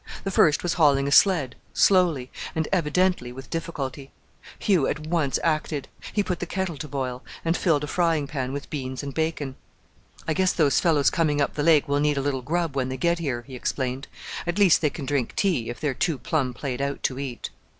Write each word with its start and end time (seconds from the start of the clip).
The 0.23 0.31
first 0.31 0.63
was 0.63 0.73
hauling 0.81 1.07
a 1.07 1.11
sled, 1.11 1.55
slowly, 1.75 2.31
and 2.55 2.67
evidently 2.71 3.31
with 3.31 3.51
difficulty. 3.51 4.09
Hugh 4.57 4.87
at 4.87 5.01
once 5.05 5.37
acted. 5.43 5.87
He 6.11 6.23
put 6.23 6.39
the 6.39 6.47
kettle 6.47 6.75
to 6.77 6.87
boil, 6.87 7.21
and 7.45 7.55
filled 7.55 7.83
a 7.83 7.87
frying 7.87 8.25
pan 8.25 8.51
with 8.51 8.71
beans 8.71 9.03
and 9.03 9.13
bacon. 9.13 9.57
"I 10.27 10.33
guess 10.33 10.53
those 10.53 10.79
fellows 10.79 11.11
coming 11.11 11.39
up 11.39 11.53
the 11.53 11.61
lake 11.61 11.87
will 11.87 11.99
need 11.99 12.17
a 12.17 12.21
little 12.21 12.41
grub 12.41 12.75
when 12.75 12.89
they 12.89 12.97
get 12.97 13.19
here," 13.19 13.43
he 13.45 13.53
explained; 13.53 14.07
"at 14.47 14.57
least 14.57 14.81
they 14.81 14.89
can 14.89 15.05
drink 15.05 15.35
tea, 15.35 15.69
if 15.69 15.79
they 15.79 15.89
are 15.89 15.93
too 15.93 16.17
plumb 16.17 16.55
played 16.55 16.81
out 16.81 17.03
to 17.03 17.19
eat." 17.19 17.51